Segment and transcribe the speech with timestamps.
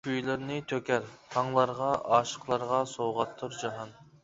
[0.05, 1.05] كۈيلىرىنى تۆكەر
[1.35, 3.97] تاڭلارغا ئاشىقلارغا سوۋغاتتۇر جاھان.